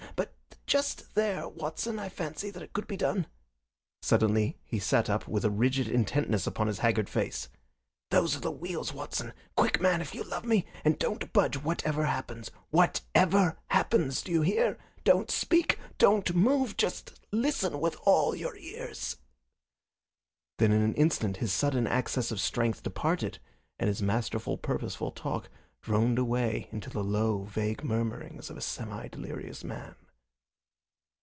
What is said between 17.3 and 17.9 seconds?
listen